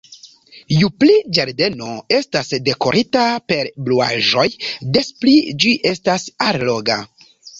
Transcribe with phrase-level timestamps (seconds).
[0.75, 1.89] Ju pli ĝardeno
[2.19, 4.47] estas dekorita per bluaĵoj,
[4.97, 5.35] des pli
[5.65, 6.97] ĝi estas alloga.